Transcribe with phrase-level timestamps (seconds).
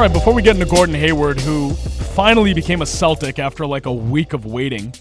[0.00, 3.84] All right, before we get into Gordon Hayward, who finally became a Celtic after like
[3.84, 4.94] a week of waiting.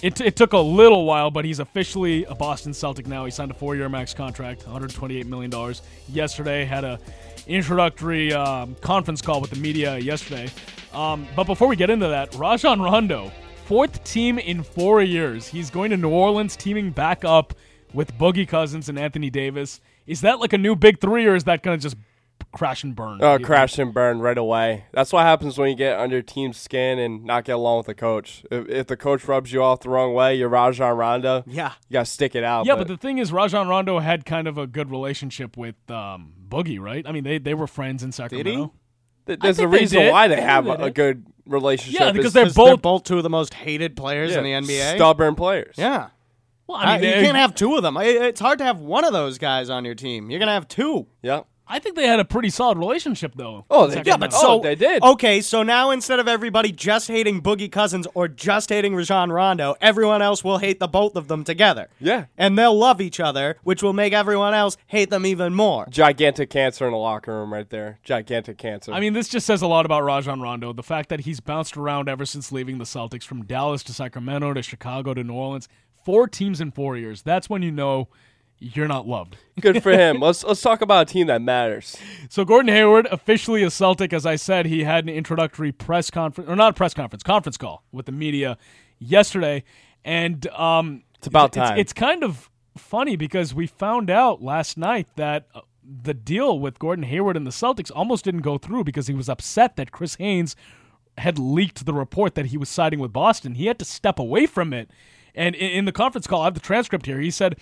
[0.00, 3.26] It, it took a little while, but he's officially a Boston Celtic now.
[3.26, 5.74] He signed a four-year max contract, $128 million.
[6.08, 6.98] Yesterday, had a
[7.46, 10.48] introductory um, conference call with the media yesterday.
[10.94, 13.30] Um, but before we get into that, Rajon Rondo,
[13.66, 15.48] fourth team in four years.
[15.48, 17.52] He's going to New Orleans, teaming back up
[17.92, 19.82] with Boogie Cousins and Anthony Davis.
[20.06, 21.98] Is that like a new big three, or is that going to just
[22.54, 23.22] crash and burn?
[23.22, 24.86] Oh, crash and burn right away.
[24.92, 27.94] That's what happens when you get under team's skin and not get along with the
[27.94, 28.44] coach.
[28.50, 31.44] If, if the coach rubs you off the wrong way, you're Rajon Rondo.
[31.46, 31.72] Yeah.
[31.88, 32.64] You got to stick it out.
[32.64, 36.32] Yeah, but, the thing is, Rajon Rondo had kind of a good relationship with um,
[36.48, 37.06] Boogie, right?
[37.06, 38.72] I mean, they, they were friends in Sacramento.
[39.26, 42.00] th- there's a think they reason why they have they a, a good relationship.
[42.00, 42.66] Yeah, because they're both.
[42.66, 44.96] they're both two of the most hated players yeah, in the NBA.
[44.96, 45.74] Stubborn players.
[45.76, 46.08] Yeah.
[46.66, 47.96] well, I I mean, you can't have two of them.
[47.98, 50.30] It's hard to have one of those guys on your team.
[50.30, 51.06] You're gonna have two.
[51.22, 51.42] Yeah.
[51.66, 53.64] I think they had a pretty solid relationship, though.
[53.70, 54.26] Oh, they- Yeah, Sacramento.
[54.26, 55.02] but Oh, so they did.
[55.02, 59.74] Okay, so now instead of everybody just hating Boogie Cousins or just hating Rajon Rondo,
[59.80, 61.88] everyone else will hate the both of them together.
[61.98, 62.26] Yeah.
[62.36, 65.86] And they'll love each other, which will make everyone else hate them even more.
[65.88, 67.98] Gigantic cancer in the locker room right there.
[68.04, 68.92] Gigantic cancer.
[68.92, 70.74] I mean, this just says a lot about Rajon Rondo.
[70.74, 74.52] The fact that he's bounced around ever since leaving the Celtics from Dallas to Sacramento
[74.52, 75.68] to Chicago to New Orleans.
[76.04, 77.22] Four teams in four years.
[77.22, 78.08] That's when you know
[78.58, 79.36] you're not loved.
[79.60, 80.20] good for him.
[80.20, 81.96] let's let's talk about a team that matters.
[82.28, 86.48] So Gordon Hayward, officially a Celtic, as I said, he had an introductory press conference,
[86.48, 88.56] or not a press conference, conference call with the media
[88.98, 89.64] yesterday,
[90.04, 91.78] and um, It's about time.
[91.78, 96.78] It's, kind of funny because we found out last night that uh, the deal with
[96.78, 100.16] Gordon Hayward and the Celtics almost didn't go through because he was upset that Chris
[100.16, 100.56] Haynes
[101.18, 103.54] had leaked the report that he was siding with Boston.
[103.54, 104.90] He had to step away from it,
[105.34, 107.20] and in, in the conference call, I have the transcript here.
[107.20, 107.56] He said.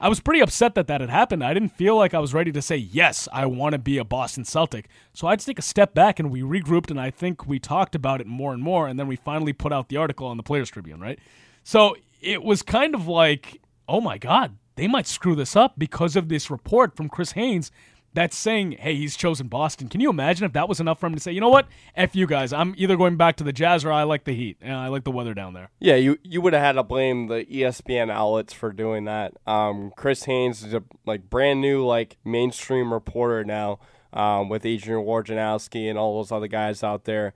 [0.00, 1.42] I was pretty upset that that had happened.
[1.42, 4.04] I didn't feel like I was ready to say, yes, I want to be a
[4.04, 4.88] Boston Celtic.
[5.12, 7.58] So I had to take a step back and we regrouped, and I think we
[7.58, 10.36] talked about it more and more, and then we finally put out the article on
[10.36, 11.18] the Players Tribune, right?
[11.64, 16.14] So it was kind of like, oh my God, they might screw this up because
[16.14, 17.72] of this report from Chris Haynes
[18.18, 19.88] that's saying, hey, he's chosen Boston.
[19.88, 21.68] Can you imagine if that was enough for him to say, you know what?
[21.94, 22.52] F you guys.
[22.52, 24.56] I'm either going back to the Jazz or I like the Heat.
[24.60, 25.70] And I like the weather down there.
[25.78, 29.34] Yeah, you you would have had to blame the ESPN outlets for doing that.
[29.46, 33.78] Um, Chris Haynes is a like brand new like mainstream reporter now,
[34.12, 37.34] um, with Adrian Wojnarowski and all those other guys out there.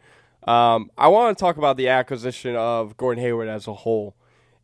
[0.49, 4.17] Um, I want to talk about the acquisition of Gordon Hayward as a whole,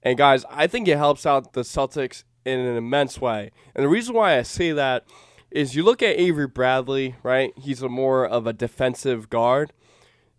[0.02, 3.52] and guys, I think it helps out the Celtics in an immense way.
[3.76, 5.04] And the reason why I say that
[5.50, 7.52] is you look at Avery Bradley, right?
[7.56, 9.72] He's a more of a defensive guard.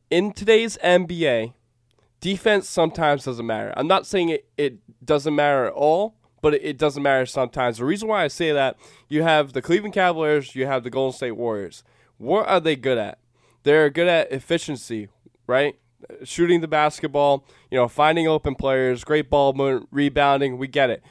[0.09, 1.53] In today's NBA,
[2.19, 3.73] defense sometimes doesn't matter.
[3.75, 7.77] I'm not saying it, it doesn't matter at all, but it, it doesn't matter sometimes.
[7.77, 8.77] The reason why I say that,
[9.07, 11.83] you have the Cleveland Cavaliers, you have the Golden State Warriors.
[12.17, 13.19] What are they good at?
[13.63, 15.09] They're good at efficiency,
[15.47, 15.75] right?
[16.23, 20.57] Shooting the basketball, you know, finding open players, great ball movement, rebounding.
[20.57, 21.03] We get it.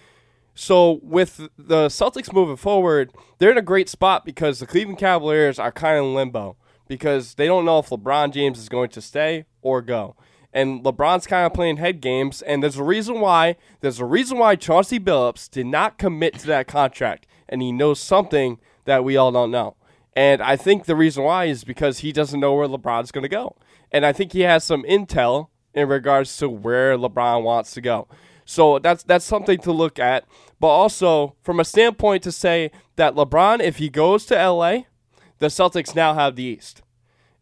[0.61, 5.61] So with the Celtics moving forward, they're in a great spot because the Cleveland Cavaliers
[5.61, 6.57] are kind of limbo
[6.89, 10.17] because they don't know if LeBron James is going to stay or go.
[10.53, 13.55] And LeBron's kind of playing head games, and there's a reason why.
[13.83, 18.01] There's a reason why Chauncey Billups did not commit to that contract, and he knows
[18.01, 19.77] something that we all don't know.
[20.17, 23.29] And I think the reason why is because he doesn't know where LeBron's going to
[23.29, 23.55] go.
[23.93, 28.09] And I think he has some intel in regards to where LeBron wants to go.
[28.49, 30.25] So that's that's something to look at.
[30.59, 34.85] But also from a standpoint to say that LeBron, if he goes to LA,
[35.39, 36.81] the Celtics now have the East.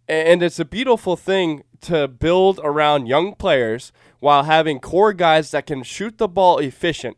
[0.09, 5.67] And it's a beautiful thing to build around young players while having core guys that
[5.67, 7.17] can shoot the ball efficient.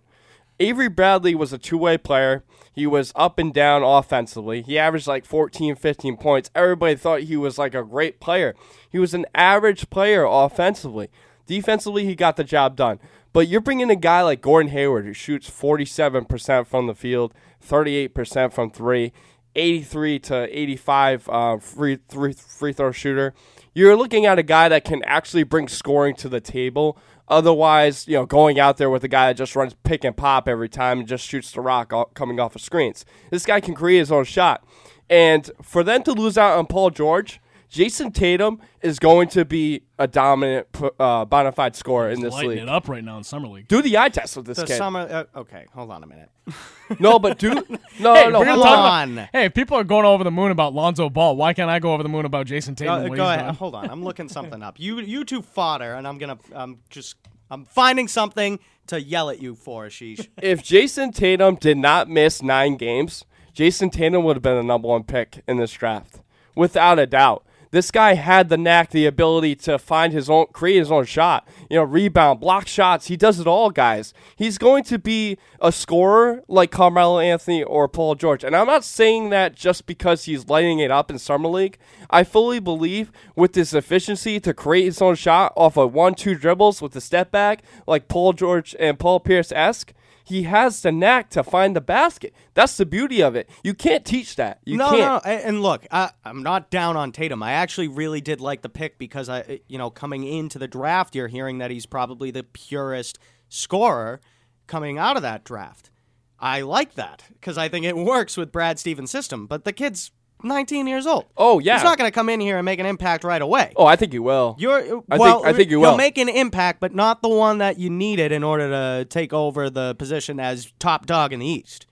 [0.61, 2.45] Avery Bradley was a two way player.
[2.71, 4.61] He was up and down offensively.
[4.61, 6.51] He averaged like 14, 15 points.
[6.55, 8.55] Everybody thought he was like a great player.
[8.91, 11.09] He was an average player offensively.
[11.47, 13.01] Defensively, he got the job done.
[13.33, 17.35] But you're bringing a guy like Gordon Hayward who shoots 47% from the field,
[17.67, 19.13] 38% from three,
[19.55, 23.35] 83 to 85 uh, free, free, free throw shooter.
[23.75, 26.99] You're looking at a guy that can actually bring scoring to the table.
[27.29, 30.49] Otherwise, you know, going out there with a guy that just runs pick and pop
[30.49, 33.05] every time and just shoots the rock o- coming off of screens.
[33.31, 34.65] This guy can create his own shot.
[35.11, 39.83] And for them to lose out on Paul George, Jayson Tatum is going to be
[39.99, 40.67] a dominant,
[40.99, 42.59] uh, bona fide scorer in this Lighting league.
[42.61, 43.69] it up right now in summer league.
[43.69, 44.79] Do the eye test with this The kid.
[44.79, 45.01] summer.
[45.01, 46.31] Uh, okay, hold on a minute.
[46.99, 47.51] no, but do
[48.01, 49.13] no, Hey, no, hold on.
[49.13, 51.93] about- hey, people are going over the moon about Lonzo Ball, why can't I go
[51.93, 52.95] over the moon about Jayson Tatum?
[52.95, 53.41] Uh, go ahead.
[53.47, 53.55] done?
[53.57, 53.91] Hold on.
[53.91, 54.81] I'm looking something up.
[54.81, 57.17] You you two fodder, and I'm gonna I'm just
[57.51, 60.27] I'm finding something to yell at you for, Ashish.
[60.41, 64.89] if Jayson Tatum did not miss nine games, Jason Tatum would have been the number
[64.89, 66.21] one pick in this draft,
[66.55, 67.45] without a doubt.
[67.71, 71.47] This guy had the knack, the ability to find his own, create his own shot.
[71.69, 73.09] You know, rebound, block shots.
[73.09, 74.15] He does it all, guys.
[74.37, 78.45] He's going to be a scorer like Carmelo Anthony or Paul George.
[78.45, 81.79] And I'm not saying that just because he's lighting it up in summer league.
[82.11, 86.35] I fully believe with his efficiency to create his own shot off of one, two
[86.35, 89.93] dribbles with a step back, like Paul George and Paul Pierce esque
[90.29, 92.35] he has the knack to find the basket.
[92.53, 93.49] That's the beauty of it.
[93.65, 94.61] You can't teach that.
[94.67, 95.25] You no, can't.
[95.25, 97.43] no, and look, I, I'm not down on Tatum.
[97.43, 101.15] I actually really did like the pick because I, you know, coming into the draft,
[101.15, 104.21] you're hearing that he's probably the purest scorer
[104.67, 105.91] coming out of that draft.
[106.39, 109.47] I like that because I think it works with Brad Stevens' system.
[109.47, 111.25] But the kid's 19 years old.
[111.37, 111.75] Oh, yeah.
[111.75, 113.73] he's not going to come in here and make an impact right away.
[113.77, 114.55] Oh, I think he will.
[114.59, 115.45] You're I think- well.
[115.45, 115.97] I think you will will.
[115.97, 119.69] make an impact, but not the one that you needed in order to take over
[119.69, 121.87] the position as top dog in the East.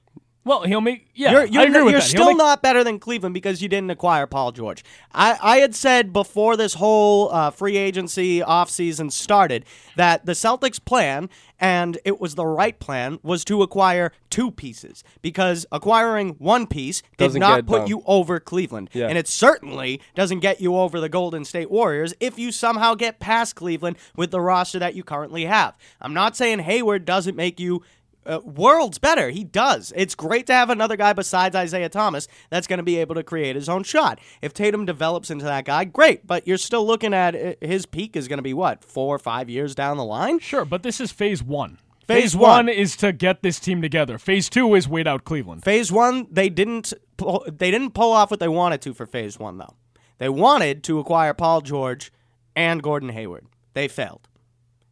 [0.47, 1.09] Well, he'll make.
[1.13, 2.07] Yeah, You're, you're, I agree with you're that.
[2.07, 4.85] Still make- not better than Cleveland because you didn't acquire Paul George.
[5.13, 9.65] I, I had said before this whole uh, free agency offseason started
[9.97, 11.29] that the Celtics' plan,
[11.59, 17.03] and it was the right plan, was to acquire two pieces because acquiring one piece
[17.17, 17.89] did Doesn't not put done.
[17.89, 18.91] you over Cleveland.
[18.93, 19.09] Yeah.
[19.09, 23.19] And it certainly doesn't get you over the Golden State Warriors if you somehow get
[23.19, 25.77] past Cleveland with the roster that you currently have.
[26.01, 27.83] I'm not saying Hayward doesn't make you
[28.27, 29.31] uh, worlds better.
[29.31, 29.93] He does.
[29.97, 33.23] It's great to have another guy besides Isaiah Thomas that's going to be able to
[33.23, 34.21] create his own shot.
[34.43, 36.27] If Tatum develops into that guy, great.
[36.27, 39.19] But you're still looking at uh, his peak is going to be what four or
[39.19, 40.39] five years down the line.
[40.39, 41.79] Sure, but this is phase one.
[42.07, 42.69] Phase one one.
[42.69, 44.17] is to get this team together.
[44.19, 45.65] Phase two is wait out Cleveland.
[45.65, 49.39] Phase one, they didn't pull, they didn't pull off what they wanted to for phase
[49.39, 49.75] one though.
[50.19, 52.13] They wanted to acquire Paul George
[52.55, 53.47] and Gordon Hayward.
[53.75, 54.29] They failed.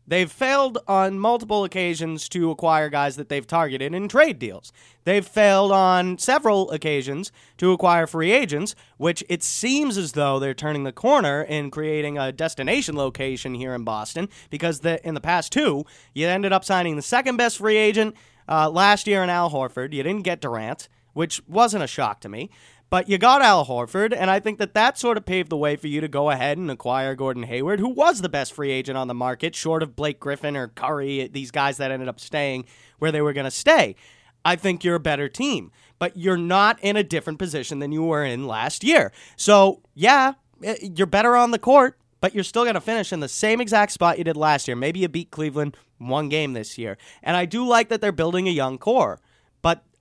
[0.07, 4.73] They've failed on multiple occasions to acquire guys that they've targeted in trade deals.
[5.05, 10.55] They've failed on several occasions to acquire free agents, which it seems as though they're
[10.55, 15.21] turning the corner in creating a destination location here in Boston because the, in the
[15.21, 18.15] past two, you ended up signing the second best free agent
[18.49, 19.93] uh, last year in Al Horford.
[19.93, 22.51] You didn't get Durant, which wasn't a shock to me.
[22.95, 25.75] But you got Al Horford, and I think that that sort of paved the way
[25.75, 28.97] for you to go ahead and acquire Gordon Hayward, who was the best free agent
[28.97, 32.67] on the market, short of Blake Griffin or Curry, these guys that ended up staying
[33.01, 33.97] where they were going to stay.
[34.45, 38.05] I think you're a better team, but you're not in a different position than you
[38.05, 39.11] were in last year.
[39.35, 43.19] So, yeah, eh, you're better on the court, but you're still going to finish in
[43.19, 44.77] the same exact spot you did last year.
[44.77, 46.97] Maybe you beat Cleveland one game this year.
[47.25, 49.19] And I do like that they're building a young core,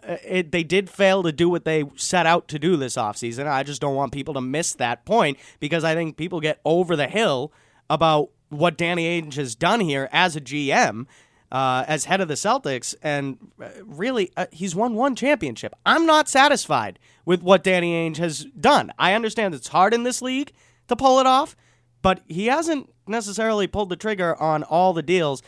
[0.06, 3.48] it, they did fail to do what they set out to do this offseason.
[3.48, 6.96] I just don't want people to miss that point because I think people get over
[6.96, 7.52] the hill
[7.90, 11.08] about what Danny Ainge has done here as a GM,
[11.52, 15.74] uh, as head of the Celtics, and uh, really, uh, he's won one championship.
[15.86, 18.92] I'm not satisfied with what Danny Ainge has done.
[18.98, 20.52] I understand it's hard in this league
[20.88, 21.56] to pull it off,
[22.02, 25.42] but he hasn't necessarily pulled the trigger on all the deals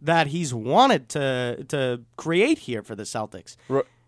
[0.00, 3.56] that he's wanted to to create here for the Celtics.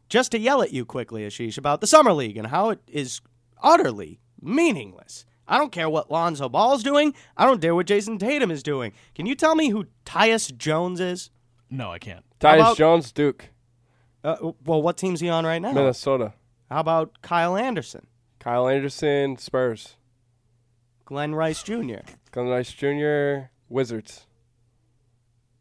[0.07, 2.81] Ro- Just to yell at you quickly, Ashish, about the summer league and how it
[2.87, 3.21] is
[3.63, 5.25] utterly meaningless.
[5.49, 7.15] I don't care what Lonzo Ball's doing.
[7.37, 8.93] I don't care what Jayson Tatum is doing.
[9.15, 11.31] Can you tell me who Tyus Jones is?
[11.71, 12.25] No, I can't.
[12.41, 13.51] Tyus about- Jones, Duke,
[14.25, 15.73] Uh, well, what team's he on right now?
[15.73, 16.33] Minnesota.
[16.69, 18.09] How about Kyle Anderson,
[18.41, 19.95] Kyle Anderson, Spurs.
[21.05, 22.01] Glen Rice Jr.,
[22.33, 24.27] Glen Rice Jr., Wizards.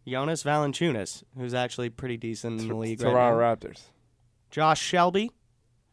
[0.08, 3.55] Jonas Valanciunas, who's actually pretty decent in the league right Toronto now.
[3.55, 3.81] Raptors.
[4.55, 5.31] Josh Selby.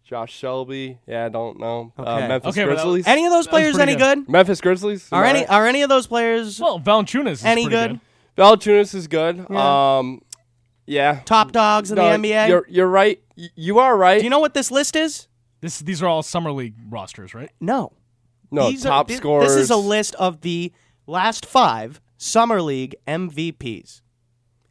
[0.05, 0.99] Josh Selby.
[1.05, 1.93] Yeah, I don't know.
[1.99, 3.07] Uh, Memphis Okay, but that- Grizzlies.
[3.09, 4.19] Any of those That was players pretty any good.
[4.27, 4.29] good?
[4.29, 5.09] Memphis Grizzlies.
[5.11, 5.51] Are any right?
[5.51, 8.01] are any of those players Well, Valanciunas is any pretty good?
[8.39, 9.45] Valanciunas is good.
[9.51, 9.99] Yeah.
[9.99, 10.23] Um,
[10.87, 11.23] yeah.
[11.25, 12.49] Top dogs in No, the NBA?
[12.49, 13.21] You're you're right.
[13.37, 14.19] Y- You are right.
[14.19, 15.27] Do you know what this list is?
[15.61, 17.51] This these are all summer league rosters, right?
[17.61, 17.91] No.
[18.53, 19.49] no These are- top thi- scorers.
[19.49, 20.73] This is a list of the
[21.09, 24.03] last five Summer League MVPs.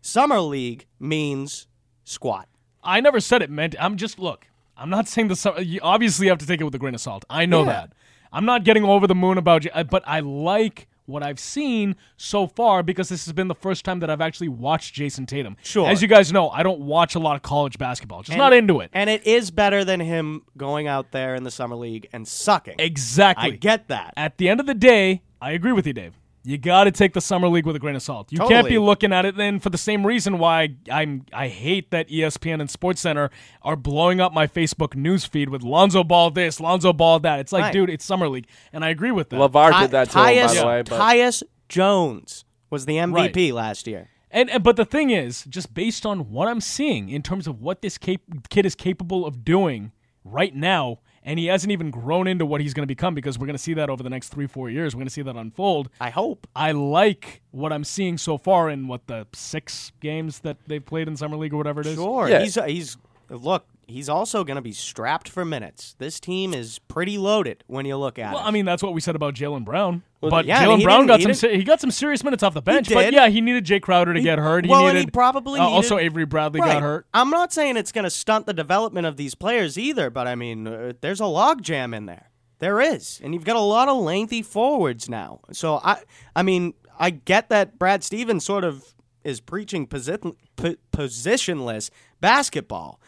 [0.01, 1.67] Summer League means
[2.05, 2.47] squat.
[2.83, 3.75] I never said it meant.
[3.79, 4.47] I'm just look.
[4.77, 5.61] I'm not saying the summer.
[5.61, 7.23] You obviously have to take it with a grain of salt.
[7.29, 7.65] I know Yeah.
[7.65, 7.93] that.
[8.33, 11.97] I'm not getting over the moon about you, uh, but I like what I've seen
[12.15, 15.57] so far because this has been the first time that I've actually watched Jayson Tatum.
[15.61, 15.89] Sure.
[15.89, 18.23] As you guys know, I don't watch a lot of college basketball.
[18.23, 18.89] Just not into it.
[18.93, 22.75] And it is better than him going out there in the Summer League and sucking.
[22.79, 23.47] Exactly.
[23.47, 24.13] I get that.
[24.15, 26.13] At the end of the day, I agree with you, Dave.
[26.43, 28.31] You got to take the summer league with a grain of salt.
[28.31, 31.91] You can't be looking at it then for the same reason why I'm I hate
[31.91, 33.29] that ESPN and SportsCenter
[33.61, 37.39] are blowing up my Facebook news feed with Lonzo Ball this, Lonzo Ball that.
[37.39, 37.73] It's like, Right.
[37.73, 39.39] dude, it's summer league, and I agree with that.
[39.39, 40.81] LaVar Ty- did that to him, by the way.
[40.81, 44.09] But Tyus Jones was the MVP last year.
[44.31, 47.61] And, and but the thing is, just based on what I'm seeing in terms of
[47.61, 49.91] what this cap- kid is capable of doing
[50.23, 53.45] right now, and he hasn't even grown into what he's going to become because we're
[53.45, 54.95] going to see that over the next three, four years.
[54.95, 55.89] We're going to see that unfold.
[55.99, 56.47] I hope.
[56.55, 61.07] I like what I'm seeing so far in what the six games that they've played
[61.07, 61.95] in summer league or whatever it is.
[61.95, 62.27] Sure.
[62.27, 62.41] Yeah.
[62.41, 62.97] He's he's
[63.29, 63.65] look.
[63.87, 65.95] He's also going to be strapped for minutes.
[65.97, 68.35] This team is pretty loaded when you look at Well, it.
[68.41, 70.03] Well, I mean, that's what we said about Jaylen Brown.
[70.21, 72.53] but yeah, I mean, Jaylen Brown got some se- he got some serious minutes off
[72.53, 72.89] the bench.
[72.93, 74.63] But yeah, he needed Jae Crowder to get hurt.
[74.65, 76.73] He well, and needed he probably uh, needed- also Avery Bradley Right.
[76.73, 77.05] got hurt.
[77.13, 80.35] I'm not saying it's going to stunt the development of these players either, but I
[80.35, 82.29] mean, uh, there's a logjam in there.
[82.59, 85.41] There is, and you've got a lot of lengthy forwards now.
[85.51, 86.03] So I,
[86.35, 92.99] I mean, I get that Brad Stevens sort of is preaching posi- po- positionless basketball,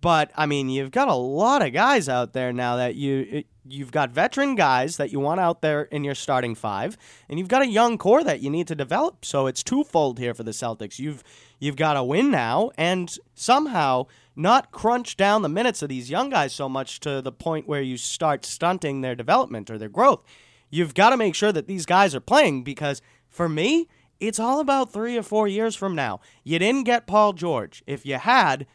[0.00, 3.92] but I mean, you've got a lot of guys out there now that you you've
[3.92, 6.96] got veteran guys that you want out there in your starting five,
[7.28, 9.24] and you've got a young core that you need to develop.
[9.24, 10.98] So it's twofold here for the Celtics.
[10.98, 11.24] You've
[11.58, 16.30] you've got to win now, and somehow not crunch down the minutes of these young
[16.30, 20.22] guys so much to the point where you start stunting their development or their growth.
[20.70, 23.88] You've got to make sure that these guys are playing because for me,
[24.20, 26.20] it's all about three or four years from now.
[26.44, 27.82] You didn't get Paul George.
[27.86, 28.66] If you had,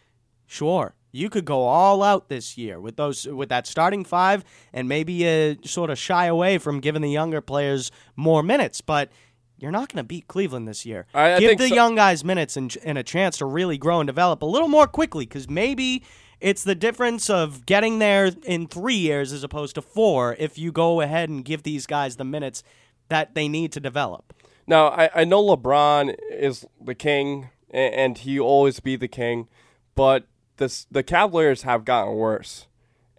[0.45, 4.43] sure, you could go all out this year with those with that starting five,
[4.73, 8.81] and maybe uh, sort of shy away from giving the younger players more minutes.
[8.81, 9.09] But
[9.57, 11.05] you're not going to beat Cleveland this year.
[11.13, 13.77] I- I Give think the so- young guys minutes and, and a chance to really
[13.77, 16.03] grow and develop a little more quickly, because maybe.
[16.41, 20.73] It's the difference of getting there in three years as opposed to four if you
[20.73, 22.63] go ahead and give these guys the minutes
[23.07, 24.33] that they need to develop.
[24.67, 29.47] Now, I, I know LeBron is the king, and he always be the king,
[29.95, 30.25] but
[30.57, 32.67] this, the Cavaliers have gotten worse,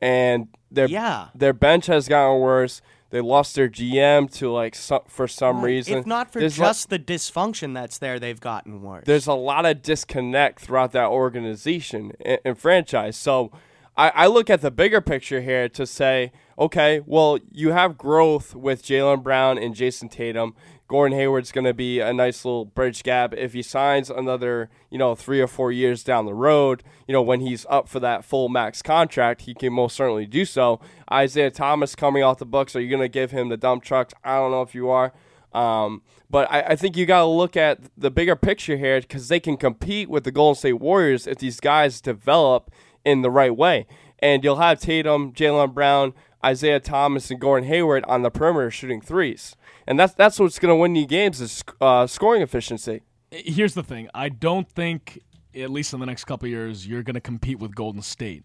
[0.00, 1.28] and their Yeah.
[1.34, 2.80] their bench has gotten worse.
[3.10, 5.98] They lost their GM to like some, for some reason.
[5.98, 9.04] If not for There's like- just the dysfunction that's there, they've gotten worse.
[9.06, 13.16] there's a lot of disconnect throughout that organization and, and franchise.
[13.16, 13.52] So
[13.96, 18.54] I, I look at the bigger picture here to say, okay, well, you have growth
[18.56, 20.54] with Jaylen Brown and Jayson Tatum.
[20.86, 24.98] Gordon Hayward's going to be a nice little bridge gap if he signs another, you
[24.98, 26.82] know, three or four years down the road.
[27.08, 30.44] You know, when he's up for that full max contract, he can most certainly do
[30.44, 30.80] so.
[31.10, 34.12] Isaiah Thomas coming off the books, are you going to give him the dump trucks?
[34.22, 35.12] I don't know if you are.
[35.54, 39.28] Um, but I, I think you got to look at the bigger picture here because
[39.28, 42.70] they can compete with the Golden State Warriors if these guys develop
[43.04, 43.86] in the right way.
[44.18, 46.12] And you'll have Tatum, Jaylen Brown,
[46.44, 49.56] Isaiah Thomas, and Gordon Hayward on the perimeter shooting threes.
[49.86, 53.02] And that's that's what's going to win you games is uh, scoring efficiency.
[53.30, 55.20] Here's the thing: I don't think,
[55.54, 58.44] at least in the next couple of years, you're going to compete with Golden State.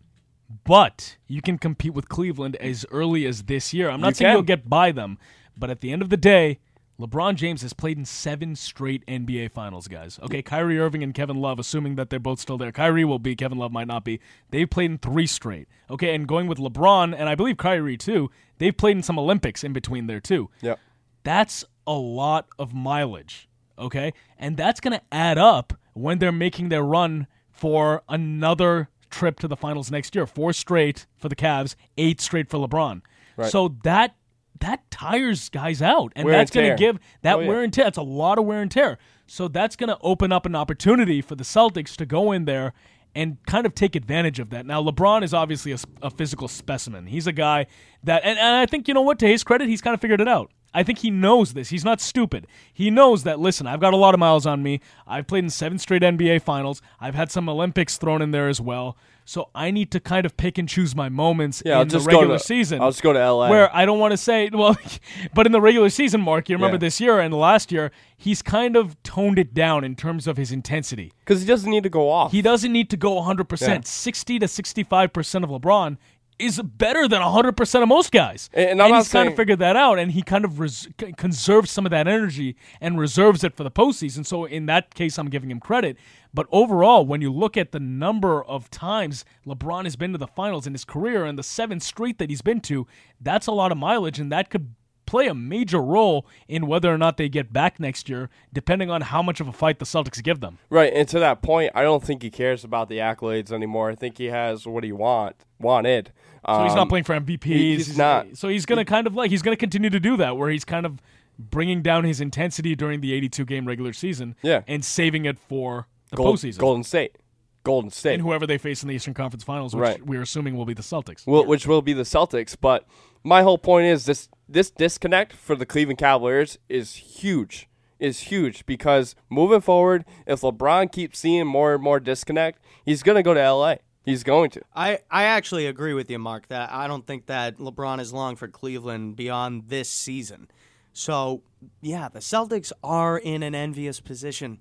[0.64, 3.90] But you can compete with Cleveland as early as this year.
[3.90, 4.36] I'm not You saying can.
[4.38, 5.20] you'll get by them,
[5.56, 6.60] but at the end of the day,
[7.00, 10.20] LeBron James has played in seven straight NBA Finals, guys.
[10.22, 12.74] Okay, Kyrie Irving and Kevin Love, assuming that they're both still there.
[12.74, 14.20] Kyrie will be, Kevin Love might not be.
[14.50, 15.70] They've played in three straight.
[15.90, 19.64] Okay, and going with LeBron, and I believe Kyrie too, they've played in some Olympics
[19.64, 20.50] in between there too.
[20.62, 20.76] Yeah.
[21.24, 24.14] That's a lot of mileage, okay?
[24.38, 29.48] And that's going to add up when they're making their run for another trip to
[29.48, 30.28] the finals next year.
[30.28, 33.02] Four straight for the Cavs, eight straight for LeBron.
[33.38, 33.50] Right.
[33.52, 34.16] So that
[34.60, 37.48] that tires guys out, and Wear that's going to give that Oh, yeah.
[37.48, 37.86] wear and tear.
[37.86, 38.98] That's a lot of wear and tear.
[39.28, 42.74] So that's going to open up an opportunity for the Celtics to go in there
[43.16, 44.66] and kind of take advantage of that.
[44.66, 47.08] Now, LeBron is obviously a physical specimen.
[47.08, 47.66] He's a guy
[48.04, 49.20] that, and, and I think you know what?
[49.20, 50.52] To his credit, he's kind of figured it out.
[50.74, 51.70] I think he knows this.
[51.70, 52.46] He's not stupid.
[52.72, 54.82] He knows that, listen, I've got a lot of miles on me.
[55.08, 56.82] I've played in seven straight NBA finals.
[57.00, 58.96] I've had some Olympics thrown in there as well.
[59.26, 61.94] So I need to kind of pick and choose my moments Yeah, I'll in the
[61.98, 62.82] just go regular to- season.
[62.82, 63.50] I'll just go to LA.
[63.50, 64.76] Where I don't want to say, well,
[65.36, 66.80] but in the regular season, Mark, you remember Yeah.
[66.80, 70.52] this year and last year, he's kind of toned it down in terms of his
[70.52, 71.14] intensity.
[71.20, 72.32] Because he doesn't need to go off.
[72.32, 73.68] He doesn't need to go 100%.
[73.68, 73.80] Yeah.
[73.84, 75.98] 60 to 65% of LeBron
[76.40, 78.50] is better than 100% of most guys.
[78.54, 81.86] And- and he's kind of figured that out, and he kind of res- conserves some
[81.86, 84.26] of that energy and reserves it for the postseason.
[84.26, 85.98] So in that case, I'm giving him credit.
[86.34, 90.28] But overall, when you look at the number of times LeBron has been to the
[90.28, 92.88] finals in his career and the seven straight that he's been to,
[93.20, 94.74] that's a lot of mileage, and that could
[95.10, 99.02] play a major role in whether or not they get back next year, depending on
[99.02, 100.60] how much of a fight the Celtics give them.
[100.70, 103.90] Right, and to that point, I don't think he cares about the accolades anymore.
[103.90, 106.12] I think he has what he want wanted.
[106.48, 107.44] So he's Um, not playing for MVPs.
[107.44, 108.38] he- he's not.
[108.38, 110.86] So he's gonna kind of like he's gonna continue to do that, where he's kind
[110.86, 111.02] of
[111.38, 114.62] bringing down his intensity during the 82 game regular season, Yeah.
[114.68, 116.58] and saving it for the Gold- postseason.
[116.60, 117.16] Golden State.
[117.64, 118.14] Golden State.
[118.14, 120.06] and whoever they face in the Eastern Conference Finals, which Right.
[120.06, 121.28] we're assuming will be the Celtics.
[121.28, 122.56] will, which will be the Celtics.
[122.60, 122.86] But
[123.24, 127.68] my whole point is this: this disconnect for the Cleveland Cavaliers is huge.
[128.00, 133.24] Is huge because moving forward, if LeBron keeps seeing more and more disconnect, he's gonna
[133.24, 133.76] go to LA.
[134.06, 134.62] He's going to.
[134.74, 138.36] I, I actually agree with you, Mark, that I don't think that LeBron is long
[138.36, 140.48] for Cleveland beyond this season.
[140.94, 141.44] So,
[141.82, 144.60] yeah, the Celtics are in an envious position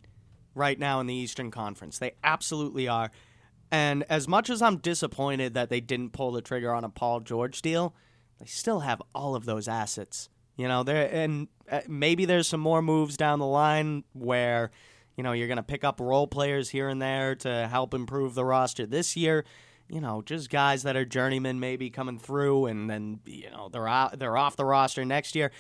[0.55, 1.99] right now in the Eastern Conference.
[1.99, 3.11] They absolutely are.
[3.71, 7.21] And as much as I'm disappointed that they didn't pull the trigger on a Paul
[7.21, 7.95] George deal,
[8.39, 10.29] they still have all of those assets.
[10.57, 14.71] You know, there and uh, maybe there's some more moves down the line where
[15.17, 18.35] you know you're going to pick up role players here and there to help improve
[18.35, 19.45] the roster this year.
[19.89, 23.89] You know, just guys that are journeymen maybe coming through, and then you know they're
[23.89, 25.53] out, they're off the roster next year.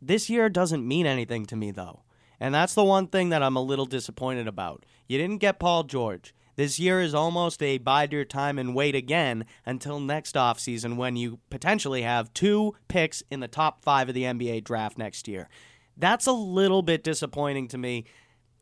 [0.00, 2.02] This year doesn't mean anything to me though,
[2.38, 4.84] and that's the one thing that I'm a little disappointed about.
[5.08, 6.34] You didn't get Paul George.
[6.56, 11.16] This year is almost a bide your time and wait again until next offseason when
[11.16, 15.48] you potentially have two picks in the top five of the NBA draft next year.
[15.96, 18.04] That's a little bit disappointing to me,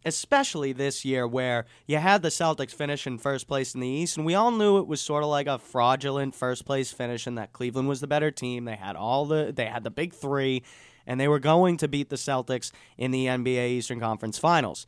[0.07, 4.17] especially this year where you had the Celtics finish in first place in the East,
[4.17, 7.37] and we all knew it was sort of like a fraudulent first place finish and
[7.37, 8.65] that Cleveland was the better team.
[8.65, 10.63] They had all the they had the big three,
[11.07, 14.87] and they were going to beat the Celtics in the NBA Eastern Conference Finals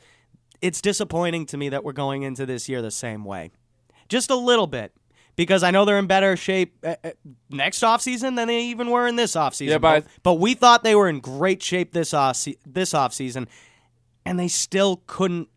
[0.65, 3.51] it's disappointing to me that we're going into this year the same way.
[4.09, 4.93] Just a little bit.
[5.37, 7.11] Because I know they're in better shape uh, uh,
[7.51, 9.69] next offseason than they even were in this offseason.
[9.69, 13.49] Yeah, but, but we thought they were in great shape this off this offseason,
[14.25, 15.49] and they still couldn't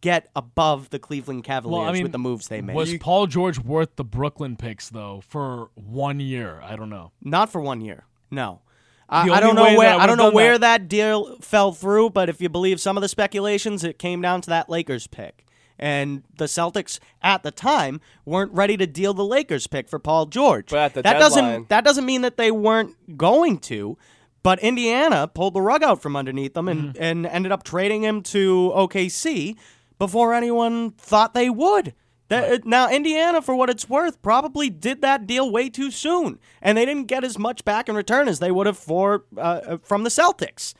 [0.00, 2.74] get above the Cleveland Cavaliers well, I mean, with the moves they made.
[2.74, 6.60] Was Paul George worth the Brooklyn picks though for one year?
[6.62, 7.12] I don't know.
[7.22, 8.06] Not for one year.
[8.32, 8.62] No.
[9.10, 10.82] I, I don't know where I, I don't know where that.
[10.82, 14.40] that deal fell through, but if you believe some of the speculations, it came down
[14.42, 15.44] to that Lakers pick.
[15.78, 20.26] And the Celtics at the time weren't ready to deal the Lakers pick for Paul
[20.26, 20.70] George.
[20.70, 23.96] But at the that deadline, doesn't that doesn't mean that they weren't going to.
[24.42, 27.02] But Indiana pulled the rug out from underneath them and, Mm-hmm.
[27.02, 29.56] and ended up trading him to OKC
[29.98, 31.94] before anyone thought they would.
[32.30, 36.78] That, Now, Indiana, for what it's worth, probably did that deal way too soon, and
[36.78, 40.04] they didn't get as much back in return as they would have for uh, from
[40.04, 40.72] the Celtics.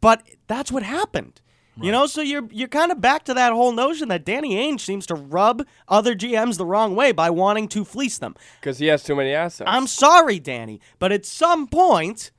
[0.00, 1.40] But that's what happened.
[1.80, 4.80] You know, so you're you're kind of back to that whole notion that Danny Ainge
[4.80, 8.36] seems to rub other GMs the wrong way by wanting to fleece them.
[8.60, 9.68] because he has too many assets.
[9.72, 12.30] I'm sorry, Danny, but at some point,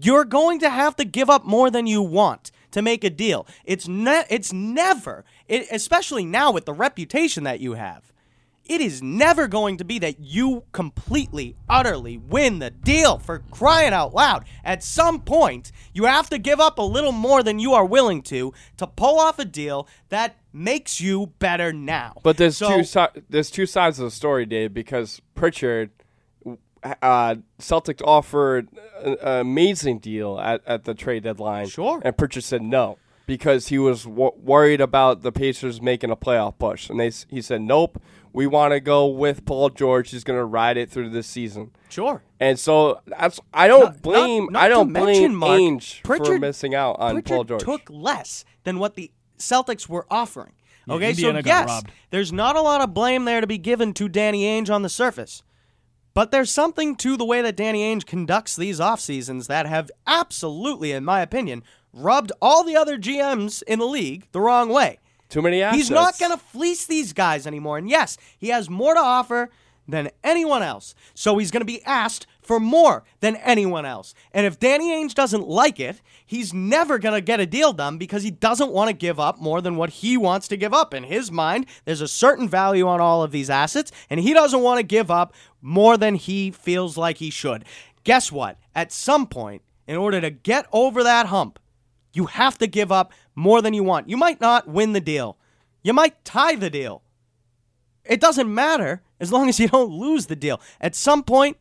[0.00, 3.46] you're going to have to give up more than you want to make a deal.
[3.64, 8.12] It's ne- it's never, it, especially now with the reputation that you have.
[8.66, 13.94] It is never going to be that you completely, utterly win the deal for crying
[13.94, 14.44] out loud.
[14.62, 18.20] At some point, you have to give up a little more than you are willing
[18.24, 22.18] to to pull off a deal that makes you better now.
[22.22, 24.74] But there's So- two si- there's two sides of the story, Dave.
[24.74, 25.88] Because Pritchard,
[27.02, 28.68] uh, Celtics offered
[29.02, 31.68] an amazing deal at, at the trade deadline.
[31.68, 32.00] Sure.
[32.04, 36.58] and Pritchard said no because he was w- worried about the Pacers making a playoff
[36.58, 38.00] push, and they he said nope.
[38.30, 40.10] We want to go with Paul George.
[40.10, 41.70] He's going to ride it through this season.
[41.88, 42.22] Sure.
[42.38, 46.38] And so that's I don't Not- blame not- not I don't blame Mark, Ainge for
[46.38, 47.62] missing out on Pritchard Paul George.
[47.62, 50.52] took less than what the Celtics were offering.
[50.90, 51.90] Okay, Indiana so yes, robbed.
[52.10, 54.88] there's not a lot of blame there to be given to Danny Ainge on the
[54.88, 55.42] surface.
[56.18, 59.88] But there's something to the way that Danny Ainge conducts these off seasons that have
[60.04, 64.98] absolutely, in my opinion, rubbed all the other GMs in the league the wrong way.
[65.28, 65.76] Too many assets.
[65.76, 67.78] He's not going to fleece these guys anymore.
[67.78, 69.50] And yes, he has more to offer
[69.86, 70.96] than anyone else.
[71.14, 74.14] So he's going to be asked for more than anyone else.
[74.32, 77.98] And if Danny Ainge doesn't like it, he's never going to get a deal done
[77.98, 80.94] because he doesn't want to give up more than what he wants to give up.
[80.94, 84.62] In his mind, there's a certain value on all of these assets, and he doesn't
[84.62, 87.66] want to give up more than he feels like he should.
[88.02, 88.56] Guess what?
[88.74, 91.58] At some point, in order to get over that hump,
[92.14, 94.08] you have to give up more than you want.
[94.08, 95.36] You might not win the deal.
[95.82, 97.02] You might tie the deal.
[98.06, 100.62] It doesn't matter as long as you don't lose the deal.
[100.80, 101.58] At some point,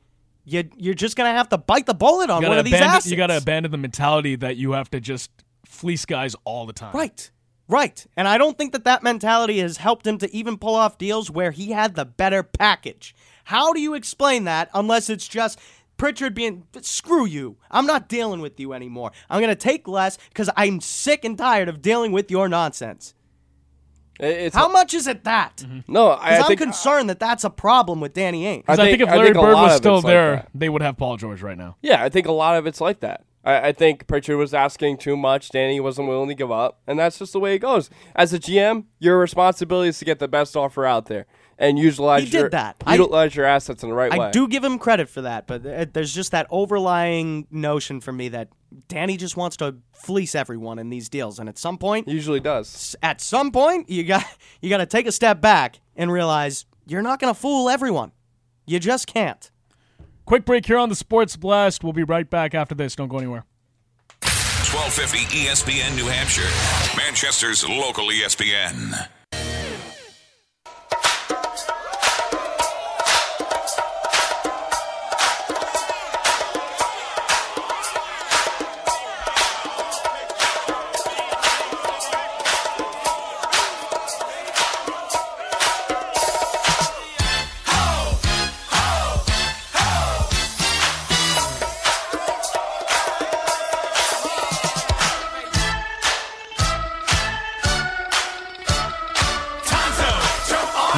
[0.47, 2.89] you, you're just going to have to bite the bullet on one of these abandon,
[2.89, 3.11] assets.
[3.11, 5.29] you got to abandon the mentality that you have to just
[5.65, 6.95] fleece guys all the time.
[6.95, 7.29] Right.
[7.67, 8.07] Right.
[8.15, 11.29] And I don't think that that mentality has helped him to even pull off deals
[11.29, 13.13] where he had the better package.
[13.43, 15.59] How do you explain that unless it's just
[15.97, 17.57] Pritchard being, screw you.
[17.71, 19.11] I'm not dealing with you anymore.
[19.29, 23.15] I'm going to take less because I'm sick and tired of dealing with your nonsense.
[24.19, 25.57] It- It's How much is it that?
[25.57, 25.91] Mm-hmm.
[25.91, 26.11] no.
[26.11, 28.61] I, Because I I'm think concerned that that's a problem with Danny Ainge.
[28.61, 29.95] Because I, I think, think- if I Larry think a Bird lot was of still
[29.97, 30.49] it's like there, that.
[30.55, 31.75] they would have Paul George right now.
[31.81, 33.23] Yeah, I think a lot of it's like that.
[33.43, 35.49] I, I think Pritchard was asking too much.
[35.49, 37.89] Danny wasn't willing to give up, and that's just the way it goes.
[38.15, 41.25] As a GM, your responsibility is to get the best offer out there
[41.57, 42.75] and utilize He did your that.
[42.85, 44.25] I- utilize your assets in the right I way.
[44.27, 48.11] I do give him credit for that, but uh, there's just that overlying notion for
[48.11, 48.49] me that
[48.87, 52.95] Danny just wants to fleece everyone in these deals, and at some point, Usually does.
[53.01, 54.23] at some point, you got
[54.61, 58.11] you got to take a step back and realize you're not going to fool everyone.
[58.65, 59.49] You just can't.
[60.25, 61.83] Quick break here on the Sports Blast.
[61.83, 62.95] We'll be right back after this.
[62.95, 63.45] Don't go anywhere.
[64.21, 66.49] 1250 ESPN New Hampshire,
[66.97, 69.07] Manchester's local ESPN.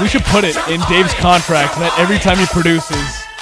[0.09, 2.97] Should put it in Dave's contract that every time he produces,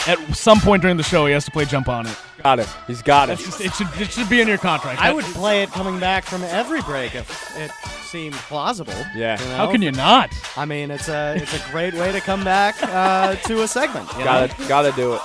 [0.05, 2.17] at some point during the show, he has to play Jump On It.
[2.43, 2.67] Got it.
[2.87, 3.37] He's got it.
[3.39, 5.01] That's just, it, should, it should be in your contract.
[5.01, 7.71] I That- would play it coming back from every break if it
[8.05, 8.93] seemed plausible.
[9.15, 9.41] Yeah.
[9.41, 9.55] you know?
[9.57, 10.31] How can you not?
[10.55, 14.09] I mean, it's a it's a great way to come back uh, to a segment.
[14.13, 14.23] you know?
[14.25, 14.67] Got it.
[14.67, 15.21] Got to do it.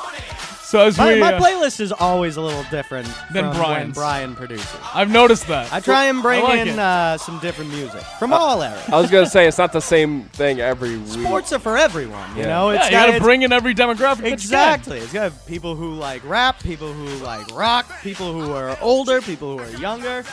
[0.73, 3.57] So as My, we, my uh, playlist is always a little different Than from when
[3.61, 3.95] Brian's.
[3.95, 4.75] Brian produces.
[4.95, 5.71] I've noticed that.
[5.71, 6.79] I try and bring I like in it.
[6.79, 8.83] uh, some different music from all eras.
[8.89, 11.09] I was gonna say it's not the same thing every week.
[11.09, 12.49] Sports are for everyone, you Yeah.
[12.49, 12.71] know.
[12.71, 14.17] yeah, It's you got, gotta it's- bring in every demographic.
[14.17, 14.33] that you can.
[14.33, 14.97] Exactly.
[15.01, 18.75] It's got to have people who like rap, people who like rock, people who are
[18.81, 20.25] older, people who are younger.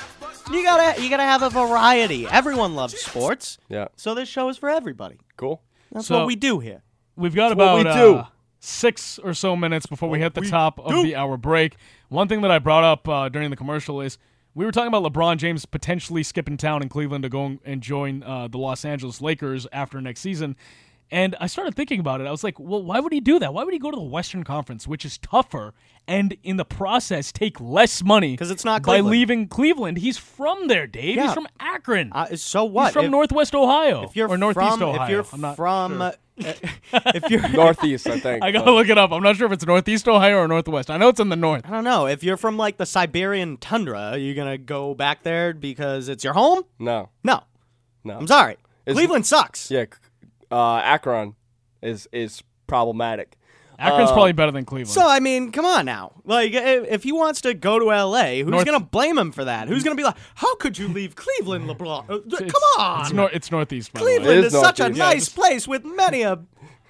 [0.54, 2.28] You gotta you gotta have a variety.
[2.28, 3.90] Everyone loves sports, Yeah.
[3.98, 5.18] so this show is for everybody.
[5.36, 5.62] Cool.
[5.92, 6.82] That's So- what we do here.
[7.18, 8.16] We've got That's what about we do.
[8.20, 8.26] uh,
[8.60, 11.04] six or so minutes before we hit the we top of do.
[11.04, 11.76] the hour break.
[12.10, 14.18] One thing that I brought up uh, during the commercial is
[14.54, 18.24] we were talking about LeBron James potentially skipping town in Cleveland to go and join
[18.24, 20.56] uh, the Los Angeles Lakers after next season.
[21.12, 22.28] And I started thinking about it.
[22.28, 23.52] I was like, well, why would he do that?
[23.52, 25.74] Why would he go to the Western Conference, which is tougher,
[26.08, 29.98] and in the process take less money 'Cause it's not by leaving Cleveland?
[29.98, 31.18] He's from there, Dave.
[31.18, 31.24] Yeah.
[31.26, 32.12] He's from Akron.
[32.14, 32.86] Uh, so what?
[32.88, 35.04] He's from if, Northwest Ohio if you're or Northeast from, Ohio.
[35.04, 36.02] If you're I'm not from, sure.
[36.04, 36.12] uh,
[37.16, 38.44] if you're Northeast, I think.
[38.44, 39.12] I gotta but- look it up.
[39.12, 40.92] I'm not sure if it's Northeast Ohio or Northwest.
[40.92, 41.66] I know it's in the north.
[41.66, 42.06] I don't know.
[42.06, 46.24] If you're from like the Siberian tundra, are you gonna go back there because it's
[46.24, 46.64] your home?
[46.78, 47.10] No.
[47.24, 47.42] No,
[48.04, 48.20] No.
[48.20, 48.58] I'm sorry.
[48.86, 49.72] Is- Cleveland sucks.
[49.72, 49.86] Yeah.
[50.52, 51.36] Uh, Akron
[51.82, 53.36] is is problematic.
[53.82, 54.90] Akron's Uh, probably better than Cleveland.
[54.94, 56.12] So I mean, come on now.
[56.26, 59.46] Like, if, if he wants to go to L.A., who's North- gonna blame him for
[59.46, 59.70] that?
[59.70, 62.04] Who's gonna be like, "How could you leave Cleveland, LeBron?
[62.10, 63.94] Uh, come on, It's, nor- it's Northeast.
[63.94, 64.16] By the way.
[64.18, 64.98] Cleveland It is, is such a Northeast.
[65.00, 66.40] Yeah, nice just- place with many a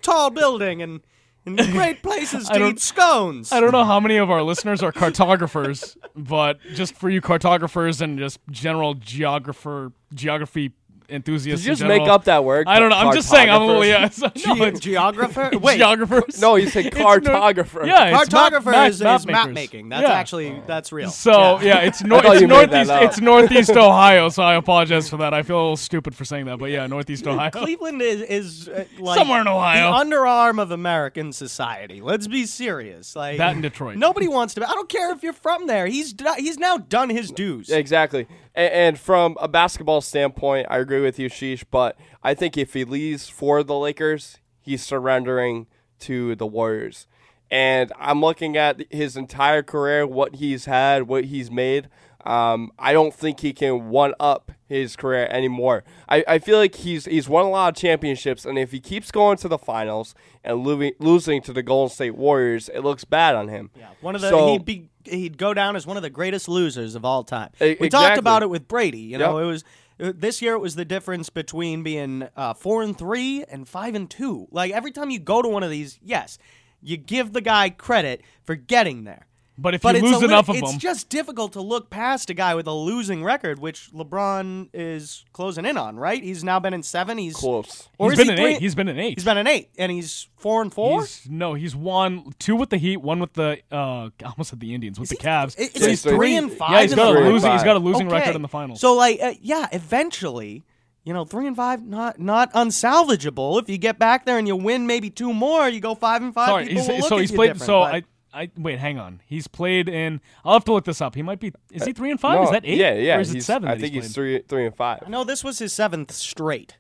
[0.02, 1.02] tall building and,
[1.46, 4.92] and great places to eat scones." I don't know how many of our listeners are
[4.92, 10.72] cartographers, but just for you cartographers and just general geographer, geography
[11.10, 12.68] enthusiasts, Did you in just make up that word?
[12.68, 12.96] I don't know.
[12.98, 13.50] I'm just saying.
[13.50, 14.10] I'm a little yeah.
[14.10, 15.52] So- no, it's Geographer?
[15.62, 16.42] Wait, geographers.
[16.42, 17.86] No, you said It's nor- cartographer.
[17.86, 19.90] yeah, it's map- cartographer map- is, map is map making.
[19.90, 20.14] That's Yeah.
[20.14, 21.10] actually that's real.
[21.10, 23.04] So yeah, it's, nor- it's you made that northeast.
[23.12, 24.30] It's northeast Ohio.
[24.30, 25.34] So I apologize for that.
[25.34, 27.50] I feel a little stupid for saying that, but yeah, northeast Ohio.
[27.52, 29.92] Cleveland is is uh, like Somewhere in Ohio.
[29.92, 32.02] the underarm of American society.
[32.02, 33.16] Let's be serious.
[33.16, 33.98] Like That in Detroit.
[33.98, 34.70] Nobody wants to.
[34.70, 35.88] I don't care if you're from there.
[35.88, 37.70] He's do- he's now done his dues.
[37.70, 38.28] Exactly.
[38.56, 41.64] And, and from a basketball standpoint, I agree with you, Sheesh.
[41.70, 45.68] But I think if he leaves for the Lakers, he's surrendering
[46.00, 47.08] to the Warriors.
[47.52, 51.90] And I'm looking at his entire career, what he's had, what he's made.
[52.26, 55.84] Um, I don't think he can one up his career anymore.
[56.08, 59.10] I, I feel like he's he's won a lot of championships, and if he keeps
[59.10, 63.36] going to the finals and losing losing to the Golden State Warriors, it looks bad
[63.36, 63.72] on him.
[63.76, 66.48] Yeah, one of the So- he'd be he'd go down as one of the greatest
[66.50, 67.50] losers of all time.
[67.60, 69.00] We talked about it with Brady.
[69.00, 69.44] You know, Yep.
[69.44, 69.64] it was
[70.02, 70.54] uh, this year.
[70.54, 74.48] It was the difference between being uh, four and three and five and two.
[74.52, 76.38] Like every time you go to one of these, yes,
[76.82, 79.26] you give the guy credit for getting there.
[79.62, 81.62] But if But you it's lose a enough lit- of it's them, just difficult to
[81.62, 85.98] look past a guy with a losing record, which LeBron is closing in on.
[85.98, 86.24] Right?
[86.24, 87.18] He's now been in seven.
[87.18, 87.90] He's Close.
[87.98, 88.62] Or he's is been he an three- eight.
[88.62, 89.18] He's been an eight.
[89.18, 91.02] He's been an eight, and he's four and four.
[91.02, 94.74] He's, no, he's won two with the Heat, one with the uh, almost at the
[94.74, 95.60] Indians with the he- Cavs.
[95.60, 96.72] Is So he's three- three and five?
[96.72, 97.52] yeah, he's in got a losing.
[97.52, 98.16] He's got a losing Okay.
[98.16, 98.80] record in the finals.
[98.80, 100.64] So like, uh, yeah, eventually,
[101.04, 103.62] you know, three and five, not not unsalvageable.
[103.62, 106.34] If you get back there and you win maybe two more, you go five and
[106.34, 106.48] five.
[106.48, 107.60] Sorry, people he's, will look so at he's you played.
[107.60, 109.22] So but- I, I wait, hang on.
[109.26, 110.22] He's played in.
[110.46, 111.16] I'll have to look this up.
[111.16, 111.52] He might be.
[111.72, 112.36] Is he three and five?
[112.36, 112.78] No, is that eight?
[112.78, 113.18] Yeah, yeah.
[113.18, 113.68] Or is it seven?
[113.70, 115.08] I that think he's, he's three, three and five.
[115.08, 116.78] no, this was his seventh straight.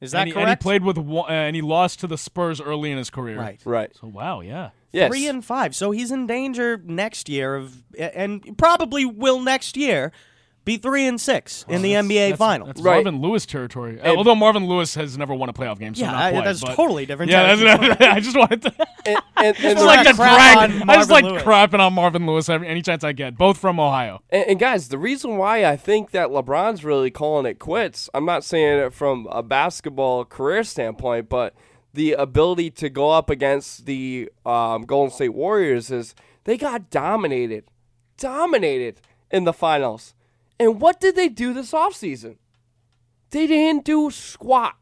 [0.00, 0.48] Is that and he, correct?
[0.48, 3.10] and he played with one, uh, and he lost to the Spurs early in his
[3.10, 3.38] career.
[3.38, 3.60] right.
[3.64, 3.94] Right.
[3.96, 4.70] So wow, yeah.
[4.92, 5.10] Yes.
[5.10, 10.10] Three and five, so he's in danger next year of, and probably will next year
[10.66, 12.66] be three and six in the NBA That's- Finals.
[12.66, 13.02] That's Right.
[13.02, 13.98] Marvin Lewis territory.
[14.02, 16.44] And- Although Marvin Lewis has never won a playoff game, so Yeah, not I- quite,
[16.44, 18.74] that's but- totally different Yeah, that's, I just wanted to.
[19.06, 20.80] And, and, and, I the- like to crap drag.
[20.82, 21.42] on I just like Lewis.
[21.42, 23.38] crapping on Marvin Lewis every any chance I get.
[23.38, 24.20] Both from Ohio.
[24.28, 28.26] and, and guys, the reason why I think that LeBron's really calling it quits, I'm
[28.26, 31.54] not saying it from a basketball career standpoint, but
[31.94, 37.64] the ability to go up against the um, Golden State Warriors is they got dominated,
[38.18, 39.00] dominated
[39.30, 40.12] in the finals.
[40.58, 42.36] And what did they do this offseason?
[43.30, 44.76] They didn't do squat.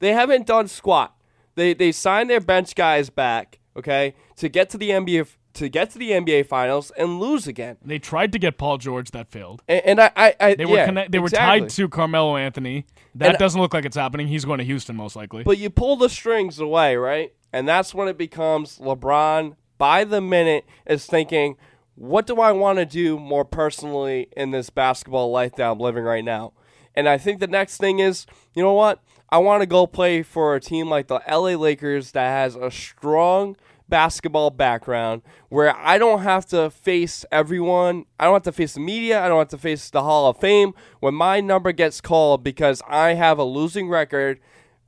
[0.00, 1.14] They haven't done squat.
[1.54, 5.90] They they signed their bench guys back, okay, to get to the NBA to get
[5.90, 7.76] to the NBA finals and lose again.
[7.84, 9.62] They tried to get Paul George, that failed.
[9.68, 11.60] And, and I, I, I They were yeah, connect- they were exactly.
[11.62, 12.86] tied to Carmelo Anthony.
[13.16, 14.28] That And- doesn't look like it's happening.
[14.28, 15.42] He's going to Houston most likely.
[15.42, 17.34] But you pull the strings away, right?
[17.52, 21.56] And that's when it becomes LeBron by the minute is thinking,
[22.00, 26.02] what do I want to do more personally in this basketball life that I'm living
[26.02, 26.54] right now?
[26.94, 29.02] And I think the next thing is, you know what?
[29.28, 32.70] I want to go play for a team like the LA Lakers that has a
[32.70, 33.54] strong
[33.86, 38.06] basketball background where I don't have to face everyone.
[38.18, 39.22] I don't have to face the media.
[39.22, 42.80] I don't have to face the Hall of Fame when my number gets called because
[42.88, 44.40] I have a losing record.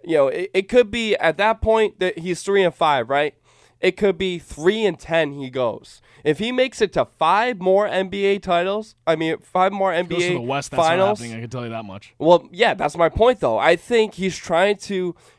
[0.03, 3.35] You know, it, it could be at that point that he's three and five, right?
[3.83, 5.33] It could be three and ten.
[5.35, 8.95] He goes if he makes it to five more NBA titles.
[9.09, 11.19] I mean, five more NBA Goes to the West, that's finals.
[11.19, 11.37] not happening.
[11.37, 12.15] I can tell you that much.
[12.19, 13.59] Well, yeah, that's my point though.
[13.59, 14.95] I think he's trying to,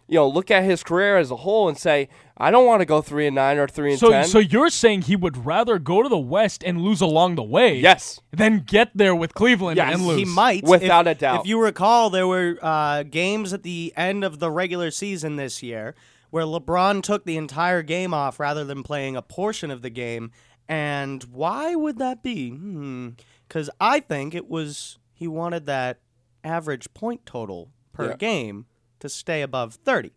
[0.10, 2.86] you know, look at his career as a whole and say, I don't want to
[2.86, 4.26] go three and nine or three and So, ten.
[4.26, 7.78] so you're saying he would rather go to the West and lose along the way,
[7.78, 9.94] yes, than get there with Cleveland Yes.
[9.94, 10.18] and lose.
[10.20, 11.42] He might, Without if- a doubt.
[11.42, 15.64] If you recall, there were uh, games at the end of the regular season this
[15.64, 15.96] year
[16.34, 20.32] where LeBron took the entire game off rather than playing a portion of the game.
[20.68, 22.50] And why would that be?
[22.50, 23.10] Hmm.
[23.48, 26.00] Because I think it was he wanted that
[26.44, 28.16] average point total per Yeah.
[28.16, 28.66] game
[29.00, 30.14] to stay above thirty.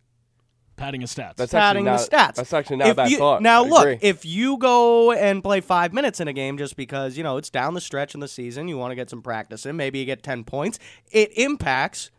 [0.79, 1.37] padding his stats.
[1.37, 2.35] That's padding actually the not, stats.
[2.37, 3.41] That's actually not a bad you- thought.
[3.43, 3.99] Now I look, agree.
[4.03, 7.51] if you go and play five minutes in a game just because you know it's
[7.51, 10.05] down the stretch in the season, you want to get some practice in, maybe you
[10.07, 10.79] get ten points.
[11.11, 12.11] It impacts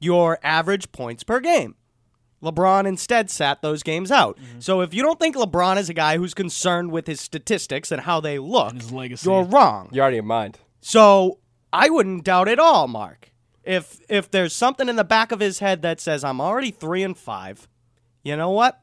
[0.00, 1.74] your average points per game.
[2.42, 4.36] LeBron instead sat those games out.
[4.38, 4.60] Mm-hmm.
[4.60, 8.02] So if you don't think LeBron is a guy who's concerned with his statistics and
[8.02, 9.28] how they look, his legacy.
[9.28, 9.88] you're wrong.
[9.92, 10.58] you're out of your mind.
[10.80, 11.38] So
[11.72, 13.32] I wouldn't doubt at all, Mark.
[13.64, 17.02] If if there's something in the back of his head that says I'm already three
[17.02, 17.68] and five,
[18.22, 18.80] you know what?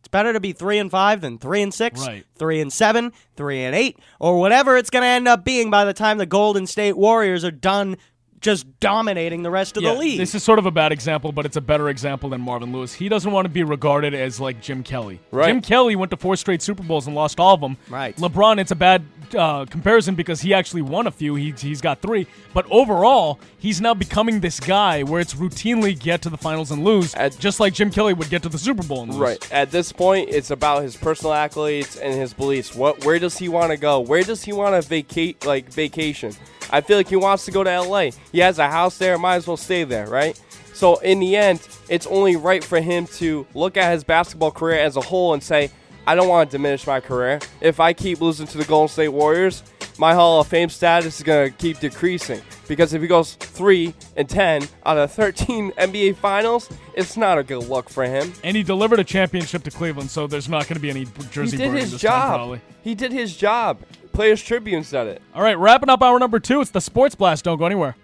[0.00, 2.24] It's better to be three and five than three and six, Right.
[2.36, 5.84] three and seven, three and eight, or whatever it's going to end up being by
[5.84, 7.96] the time the Golden State Warriors are done
[8.40, 10.18] just dominating the rest of Yeah, the league.
[10.18, 12.92] This is sort of a bad example, but it's a better example than Marvin Lewis.
[12.94, 15.20] He doesn't want to be regarded as like Jim Kelly.
[15.30, 15.46] Right.
[15.48, 17.76] Jim Kelly went to four straight Super Bowls and lost all of them.
[17.88, 18.16] Right.
[18.16, 19.04] LeBron, it's a bad
[19.36, 21.34] uh, comparison because he actually won a few.
[21.34, 22.26] He, he's got three.
[22.54, 26.84] But overall, he's now becoming this guy where it's routinely get to the finals and
[26.84, 29.20] lose, At- just like Jim Kelly would get to the Super Bowl and lose.
[29.20, 29.52] Right.
[29.52, 32.74] At this point, it's about his personal accolades and his beliefs.
[32.74, 33.04] What?
[33.04, 34.00] Where does he want to go?
[34.00, 35.44] Where does he want to vacate?
[35.44, 36.32] Like vacation?
[36.70, 38.12] I feel like he wants to go to L.A.
[38.32, 39.18] He has a house there.
[39.18, 40.40] Might as well stay there, right?
[40.74, 44.78] So in the end, it's only right for him to look at his basketball career
[44.78, 45.70] as a whole and say,
[46.06, 47.40] I don't want to diminish my career.
[47.60, 49.62] If I keep losing to the Golden State Warriors,
[49.98, 52.40] my Hall of Fame status is going to keep decreasing.
[52.68, 57.42] Because if he goes 3 and 10 out of 13 NBA Finals, it's not a
[57.42, 58.32] good look for him.
[58.44, 61.56] And he delivered a championship to Cleveland, so there's not going to be any jersey
[61.56, 62.36] He did his this time, job.
[62.36, 62.60] probably.
[62.82, 63.82] He did his job.
[64.12, 65.22] Players Tribune said it.
[65.34, 66.60] All right, wrapping up hour number two.
[66.60, 67.44] It's the Sports Blast.
[67.44, 67.96] Don't go anywhere.